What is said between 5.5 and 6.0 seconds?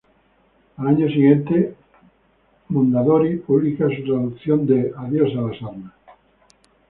armas".